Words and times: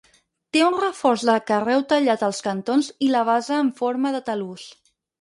Té 0.55 0.63
un 0.67 0.77
reforç 0.83 1.25
de 1.31 1.35
carreu 1.51 1.85
tallat 1.93 2.25
als 2.31 2.41
cantons 2.49 2.91
i 3.09 3.13
la 3.13 3.25
base 3.31 3.57
amb 3.63 3.81
forma 3.85 4.19
de 4.21 4.27
talús. 4.35 4.71